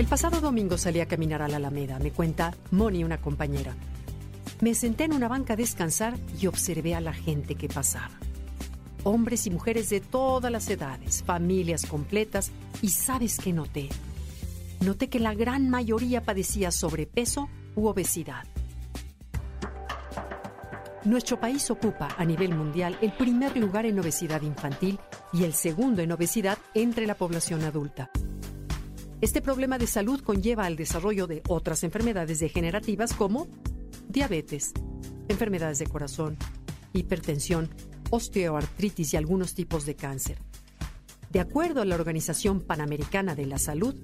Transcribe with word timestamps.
El 0.00 0.06
pasado 0.06 0.40
domingo 0.40 0.78
salí 0.78 1.00
a 1.00 1.06
caminar 1.06 1.42
a 1.42 1.48
la 1.48 1.58
Alameda, 1.58 1.98
me 1.98 2.10
cuenta 2.10 2.54
Moni, 2.70 3.04
una 3.04 3.20
compañera. 3.20 3.76
Me 4.62 4.74
senté 4.74 5.04
en 5.04 5.12
una 5.12 5.28
banca 5.28 5.52
a 5.52 5.56
descansar 5.56 6.16
y 6.40 6.46
observé 6.46 6.94
a 6.94 7.02
la 7.02 7.12
gente 7.12 7.54
que 7.54 7.68
pasaba. 7.68 8.18
Hombres 9.04 9.46
y 9.46 9.50
mujeres 9.50 9.90
de 9.90 10.00
todas 10.00 10.50
las 10.50 10.70
edades, 10.70 11.22
familias 11.22 11.84
completas, 11.84 12.50
y 12.80 12.88
¿sabes 12.88 13.36
qué 13.36 13.52
noté? 13.52 13.90
Noté 14.80 15.10
que 15.10 15.20
la 15.20 15.34
gran 15.34 15.68
mayoría 15.68 16.22
padecía 16.22 16.70
sobrepeso 16.70 17.50
u 17.76 17.86
obesidad. 17.86 18.44
Nuestro 21.04 21.38
país 21.38 21.70
ocupa 21.70 22.08
a 22.16 22.24
nivel 22.24 22.54
mundial 22.54 22.96
el 23.02 23.12
primer 23.12 23.54
lugar 23.58 23.84
en 23.84 24.00
obesidad 24.00 24.40
infantil 24.40 24.98
y 25.34 25.44
el 25.44 25.52
segundo 25.52 26.00
en 26.00 26.12
obesidad 26.12 26.56
entre 26.72 27.06
la 27.06 27.16
población 27.16 27.64
adulta. 27.64 28.10
Este 29.20 29.42
problema 29.42 29.76
de 29.76 29.86
salud 29.86 30.22
conlleva 30.22 30.64
al 30.64 30.76
desarrollo 30.76 31.26
de 31.26 31.42
otras 31.46 31.84
enfermedades 31.84 32.40
degenerativas 32.40 33.12
como 33.12 33.48
diabetes, 34.08 34.72
enfermedades 35.28 35.78
de 35.78 35.86
corazón, 35.86 36.38
hipertensión, 36.94 37.68
osteoartritis 38.08 39.12
y 39.12 39.18
algunos 39.18 39.54
tipos 39.54 39.84
de 39.84 39.94
cáncer. 39.94 40.38
De 41.28 41.38
acuerdo 41.38 41.82
a 41.82 41.84
la 41.84 41.96
Organización 41.96 42.62
Panamericana 42.62 43.34
de 43.34 43.44
la 43.44 43.58
Salud, 43.58 43.94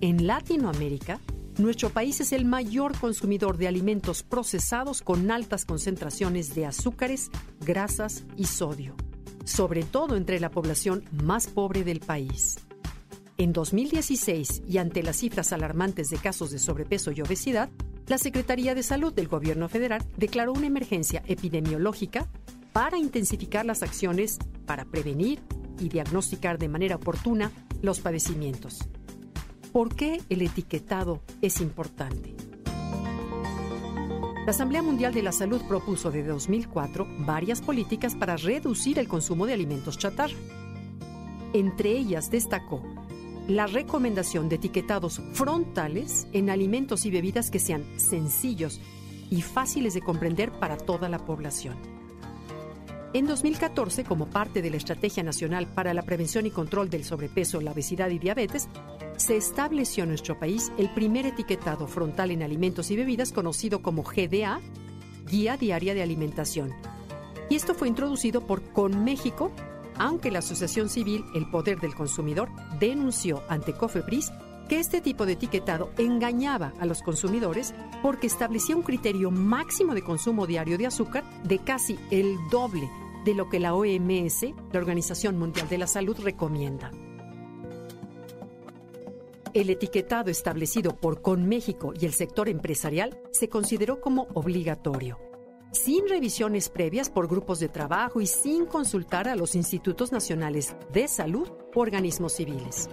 en 0.00 0.26
Latinoamérica, 0.26 1.20
nuestro 1.58 1.90
país 1.90 2.22
es 2.22 2.32
el 2.32 2.46
mayor 2.46 2.98
consumidor 2.98 3.58
de 3.58 3.68
alimentos 3.68 4.22
procesados 4.22 5.02
con 5.02 5.30
altas 5.30 5.66
concentraciones 5.66 6.54
de 6.54 6.64
azúcares, 6.64 7.30
grasas 7.60 8.24
y 8.38 8.46
sodio, 8.46 8.96
sobre 9.44 9.82
todo 9.82 10.16
entre 10.16 10.40
la 10.40 10.50
población 10.50 11.04
más 11.12 11.46
pobre 11.46 11.84
del 11.84 12.00
país. 12.00 12.56
En 13.38 13.52
2016, 13.52 14.62
y 14.68 14.78
ante 14.78 15.02
las 15.02 15.16
cifras 15.16 15.52
alarmantes 15.52 16.10
de 16.10 16.18
casos 16.18 16.50
de 16.50 16.58
sobrepeso 16.58 17.12
y 17.12 17.22
obesidad, 17.22 17.70
la 18.06 18.18
Secretaría 18.18 18.74
de 18.74 18.82
Salud 18.82 19.12
del 19.12 19.28
Gobierno 19.28 19.68
federal 19.68 20.04
declaró 20.16 20.52
una 20.52 20.66
emergencia 20.66 21.22
epidemiológica 21.26 22.28
para 22.72 22.98
intensificar 22.98 23.64
las 23.64 23.82
acciones 23.82 24.38
para 24.66 24.84
prevenir 24.84 25.40
y 25.80 25.88
diagnosticar 25.88 26.58
de 26.58 26.68
manera 26.68 26.96
oportuna 26.96 27.50
los 27.80 28.00
padecimientos. 28.00 28.80
¿Por 29.72 29.94
qué 29.94 30.20
el 30.28 30.42
etiquetado 30.42 31.22
es 31.40 31.60
importante? 31.60 32.34
La 34.44 34.50
Asamblea 34.50 34.82
Mundial 34.82 35.14
de 35.14 35.22
la 35.22 35.32
Salud 35.32 35.62
propuso 35.68 36.10
desde 36.10 36.28
2004 36.28 37.06
varias 37.20 37.62
políticas 37.62 38.14
para 38.14 38.36
reducir 38.36 38.98
el 38.98 39.08
consumo 39.08 39.46
de 39.46 39.54
alimentos 39.54 39.98
chatarra. 39.98 40.34
Entre 41.52 41.92
ellas 41.92 42.30
destacó 42.30 42.82
la 43.48 43.66
recomendación 43.66 44.48
de 44.48 44.56
etiquetados 44.56 45.20
frontales 45.32 46.26
en 46.32 46.50
alimentos 46.50 47.04
y 47.06 47.10
bebidas 47.10 47.50
que 47.50 47.58
sean 47.58 47.84
sencillos 47.98 48.80
y 49.30 49.42
fáciles 49.42 49.94
de 49.94 50.02
comprender 50.02 50.52
para 50.52 50.76
toda 50.76 51.08
la 51.08 51.18
población. 51.18 51.76
En 53.14 53.26
2014, 53.26 54.04
como 54.04 54.30
parte 54.30 54.62
de 54.62 54.70
la 54.70 54.78
Estrategia 54.78 55.22
Nacional 55.22 55.66
para 55.66 55.92
la 55.92 56.02
Prevención 56.02 56.46
y 56.46 56.50
Control 56.50 56.88
del 56.88 57.04
Sobrepeso, 57.04 57.60
la 57.60 57.72
Obesidad 57.72 58.08
y 58.08 58.18
Diabetes, 58.18 58.68
se 59.16 59.36
estableció 59.36 60.04
en 60.04 60.10
nuestro 60.10 60.38
país 60.38 60.72
el 60.78 60.88
primer 60.94 61.26
etiquetado 61.26 61.86
frontal 61.86 62.30
en 62.30 62.42
alimentos 62.42 62.90
y 62.90 62.96
bebidas 62.96 63.32
conocido 63.32 63.82
como 63.82 64.02
GDA, 64.02 64.60
Guía 65.30 65.56
Diaria 65.58 65.92
de 65.92 66.02
Alimentación. 66.02 66.72
Y 67.50 67.56
esto 67.56 67.74
fue 67.74 67.88
introducido 67.88 68.46
por 68.46 68.62
ConMéxico 68.72 69.52
aunque 70.02 70.32
la 70.32 70.40
Asociación 70.40 70.88
Civil 70.88 71.24
El 71.32 71.48
Poder 71.48 71.78
del 71.78 71.94
Consumidor 71.94 72.48
denunció 72.80 73.40
ante 73.48 73.72
Cofepris 73.72 74.32
que 74.68 74.80
este 74.80 75.00
tipo 75.00 75.26
de 75.26 75.34
etiquetado 75.34 75.92
engañaba 75.96 76.72
a 76.80 76.86
los 76.86 77.02
consumidores 77.02 77.72
porque 78.02 78.26
establecía 78.26 78.74
un 78.74 78.82
criterio 78.82 79.30
máximo 79.30 79.94
de 79.94 80.02
consumo 80.02 80.48
diario 80.48 80.76
de 80.76 80.88
azúcar 80.88 81.22
de 81.44 81.60
casi 81.60 82.00
el 82.10 82.36
doble 82.50 82.90
de 83.24 83.34
lo 83.34 83.48
que 83.48 83.60
la 83.60 83.74
OMS, 83.74 84.42
la 84.72 84.80
Organización 84.80 85.38
Mundial 85.38 85.68
de 85.68 85.78
la 85.78 85.86
Salud, 85.86 86.18
recomienda. 86.20 86.90
El 89.54 89.70
etiquetado 89.70 90.32
establecido 90.32 90.96
por 90.96 91.22
ConMéxico 91.22 91.92
y 91.94 92.06
el 92.06 92.12
sector 92.12 92.48
empresarial 92.48 93.20
se 93.30 93.48
consideró 93.48 94.00
como 94.00 94.26
obligatorio 94.34 95.31
sin 95.72 96.08
revisiones 96.08 96.68
previas 96.68 97.10
por 97.10 97.28
grupos 97.28 97.58
de 97.58 97.68
trabajo 97.68 98.20
y 98.20 98.26
sin 98.26 98.66
consultar 98.66 99.28
a 99.28 99.36
los 99.36 99.54
institutos 99.54 100.12
nacionales 100.12 100.76
de 100.92 101.08
salud 101.08 101.48
o 101.74 101.80
organismos 101.80 102.34
civiles. 102.34 102.88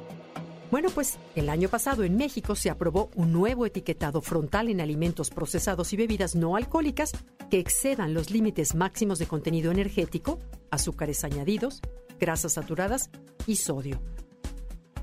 Bueno, 0.72 0.90
pues 0.94 1.18
el 1.36 1.50
año 1.50 1.68
pasado 1.68 2.04
en 2.04 2.16
México 2.16 2.56
se 2.56 2.70
aprobó 2.70 3.10
un 3.16 3.34
nuevo 3.34 3.66
etiquetado 3.66 4.22
frontal 4.22 4.70
en 4.70 4.82
alimentos 4.82 5.32
procesados 5.32 5.94
y 5.94 5.98
bebidas 5.98 6.36
no 6.36 6.56
alcohólicas 6.56 7.12
que 7.50 7.60
excedan 7.60 8.14
los 8.14 8.30
límites 8.30 8.76
máximos 8.76 9.18
de 9.18 9.26
contenido 9.26 9.72
energético, 9.72 10.38
azúcares 10.70 11.24
añadidos, 11.24 11.82
grasas 12.20 12.54
saturadas 12.54 13.10
y 13.48 13.56
sodio 13.56 14.00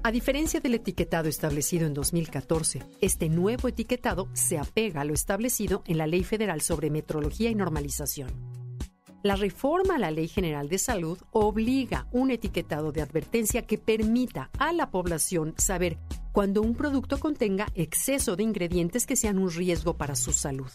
a 0.06 0.12
diferencia 0.12 0.60
del 0.60 0.74
etiquetado 0.74 1.28
establecido 1.28 1.84
en 1.84 1.92
2014, 1.92 2.80
este 3.00 3.28
nuevo 3.28 3.66
etiquetado 3.66 4.28
se 4.34 4.56
apega 4.56 5.00
a 5.00 5.04
lo 5.04 5.12
establecido 5.12 5.82
en 5.84 5.98
la 5.98 6.06
Ley 6.06 6.22
Federal 6.22 6.60
sobre 6.60 6.90
Metrología 6.90 7.50
y 7.50 7.56
Normalización. 7.56 8.30
La 9.24 9.34
reforma 9.34 9.96
a 9.96 9.98
la 9.98 10.12
Ley 10.12 10.28
General 10.28 10.68
de 10.68 10.78
Salud 10.78 11.18
obliga 11.32 12.06
un 12.12 12.30
etiquetado 12.30 12.92
de 12.92 13.02
advertencia 13.02 13.62
que 13.62 13.78
permita 13.78 14.48
a 14.60 14.72
la 14.72 14.92
población 14.92 15.54
saber 15.58 15.98
cuando 16.30 16.62
un 16.62 16.76
producto 16.76 17.18
contenga 17.18 17.66
exceso 17.74 18.36
de 18.36 18.44
ingredientes 18.44 19.06
que 19.06 19.16
sean 19.16 19.40
un 19.40 19.50
riesgo 19.50 19.96
para 19.96 20.14
su 20.14 20.32
salud. 20.32 20.70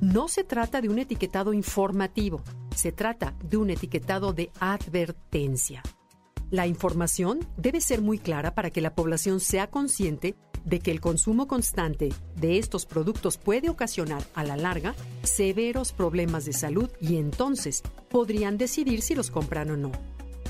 No 0.00 0.28
se 0.28 0.42
trata 0.42 0.80
de 0.80 0.88
un 0.88 0.98
etiquetado 0.98 1.52
informativo, 1.52 2.42
se 2.74 2.92
trata 2.92 3.34
de 3.44 3.58
un 3.58 3.68
etiquetado 3.68 4.32
de 4.32 4.50
advertencia. 4.58 5.82
La 6.52 6.66
información 6.66 7.48
debe 7.56 7.80
ser 7.80 8.02
muy 8.02 8.18
clara 8.18 8.54
para 8.54 8.68
que 8.68 8.82
la 8.82 8.94
población 8.94 9.40
sea 9.40 9.68
consciente 9.68 10.36
de 10.66 10.80
que 10.80 10.90
el 10.90 11.00
consumo 11.00 11.48
constante 11.48 12.10
de 12.36 12.58
estos 12.58 12.84
productos 12.84 13.38
puede 13.38 13.70
ocasionar 13.70 14.22
a 14.34 14.44
la 14.44 14.58
larga 14.58 14.94
severos 15.22 15.92
problemas 15.92 16.44
de 16.44 16.52
salud 16.52 16.90
y 17.00 17.16
entonces 17.16 17.80
podrían 18.10 18.58
decidir 18.58 19.00
si 19.00 19.14
los 19.14 19.30
compran 19.30 19.70
o 19.70 19.78
no, 19.78 19.92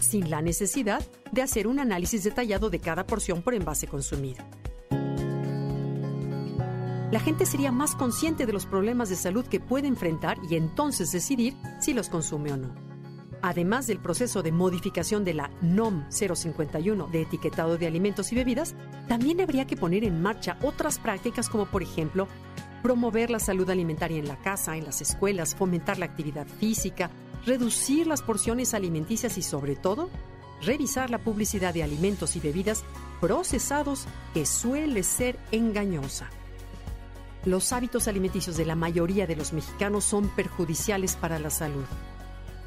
sin 0.00 0.28
la 0.28 0.42
necesidad 0.42 1.06
de 1.30 1.42
hacer 1.42 1.68
un 1.68 1.78
análisis 1.78 2.24
detallado 2.24 2.68
de 2.68 2.80
cada 2.80 3.06
porción 3.06 3.40
por 3.40 3.54
envase 3.54 3.86
consumido. 3.86 4.44
La 7.12 7.20
gente 7.20 7.46
sería 7.46 7.70
más 7.70 7.94
consciente 7.94 8.44
de 8.44 8.52
los 8.52 8.66
problemas 8.66 9.08
de 9.08 9.14
salud 9.14 9.46
que 9.46 9.60
puede 9.60 9.86
enfrentar 9.86 10.36
y 10.50 10.56
entonces 10.56 11.12
decidir 11.12 11.54
si 11.80 11.94
los 11.94 12.08
consume 12.08 12.50
o 12.54 12.56
no 12.56 12.91
además 13.42 13.86
del 13.88 13.98
proceso 13.98 14.42
de 14.42 14.52
modificación 14.52 15.24
de 15.24 15.34
la 15.34 15.50
NOM 15.60 16.04
051 16.10 17.08
de 17.08 17.22
etiquetado 17.22 17.76
de 17.76 17.86
alimentos 17.86 18.32
y 18.32 18.36
bebidas, 18.36 18.74
también 19.08 19.40
habría 19.40 19.66
que 19.66 19.76
poner 19.76 20.04
en 20.04 20.22
marcha 20.22 20.56
otras 20.62 20.98
prácticas 20.98 21.48
como 21.48 21.66
por 21.66 21.82
ejemplo 21.82 22.28
promover 22.82 23.30
la 23.30 23.38
salud 23.38 23.68
alimentaria 23.68 24.18
en 24.18 24.28
la 24.28 24.36
casa, 24.36 24.76
en 24.76 24.84
las 24.84 25.00
escuelas, 25.00 25.54
fomentar 25.54 25.98
la 25.98 26.06
actividad 26.06 26.46
física, 26.46 27.10
reducir 27.44 28.06
las 28.06 28.22
porciones 28.22 28.74
alimenticias 28.74 29.38
y 29.38 29.42
sobre 29.42 29.76
todo, 29.76 30.10
revisar 30.62 31.10
la 31.10 31.18
publicidad 31.18 31.74
de 31.74 31.82
alimentos 31.82 32.36
y 32.36 32.40
bebidas 32.40 32.84
procesados 33.20 34.06
que 34.34 34.46
suele 34.46 35.02
ser 35.02 35.38
engañosa. 35.52 36.30
Los 37.44 37.72
hábitos 37.72 38.06
alimenticios 38.06 38.56
de 38.56 38.66
la 38.66 38.76
mayoría 38.76 39.26
de 39.26 39.36
los 39.36 39.52
mexicanos 39.52 40.04
son 40.04 40.28
perjudiciales 40.28 41.16
para 41.16 41.40
la 41.40 41.50
salud 41.50 41.84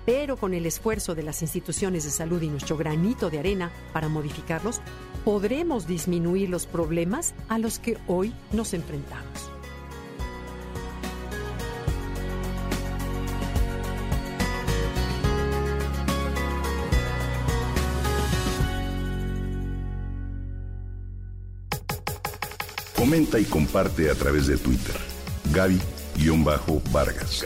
pero 0.06 0.38
con 0.38 0.54
el 0.54 0.66
esfuerzo 0.66 1.16
de 1.16 1.24
las 1.24 1.42
instituciones 1.42 2.04
de 2.04 2.12
salud 2.12 2.42
y 2.42 2.48
nuestro 2.48 2.78
granito 2.78 3.30
de 3.30 3.40
arena 3.40 3.72
para 3.92 4.10
modificarlos, 4.10 4.82
podremos 5.24 5.88
disminuir 5.88 6.50
los 6.50 6.68
problemas 6.68 7.34
a 7.50 7.58
los 7.58 7.80
que 7.80 7.98
hoy 8.08 8.34
nos 8.52 8.74
enfrentamos. 8.74 9.50
Comenta 22.96 23.40
y 23.40 23.46
comparte 23.46 24.10
a 24.10 24.16
través 24.16 24.48
de 24.48 24.58
Twitter. 24.58 24.96
Gaby-Vargas. 25.54 27.46